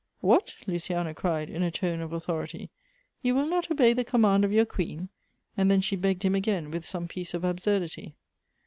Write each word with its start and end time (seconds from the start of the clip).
"What!" 0.21 0.55
Luciana 0.65 1.13
cried, 1.13 1.47
in 1.47 1.61
a 1.61 1.69
tone 1.69 2.01
of 2.01 2.11
authority; 2.11 2.71
"you 3.21 3.35
will 3.35 3.45
not 3.47 3.69
obey 3.69 3.93
the 3.93 4.03
command 4.03 4.43
of 4.43 4.51
your 4.51 4.65
queen!" 4.65 5.09
and 5.55 5.69
then 5.69 5.79
she 5.81 5.95
begged 5.95 6.23
him 6.23 6.33
again 6.33 6.71
with 6.71 6.83
some 6.85 7.07
piece 7.07 7.35
of 7.35 7.43
absurdity. 7.43 8.15